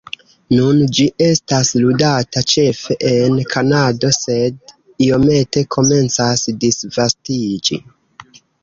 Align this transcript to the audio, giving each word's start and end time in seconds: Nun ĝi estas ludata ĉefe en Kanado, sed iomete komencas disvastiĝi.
Nun 0.51 0.79
ĝi 0.99 1.03
estas 1.25 1.69
ludata 1.81 2.43
ĉefe 2.55 2.97
en 3.11 3.37
Kanado, 3.53 4.13
sed 4.21 4.75
iomete 5.11 5.67
komencas 5.79 6.51
disvastiĝi. 6.67 7.85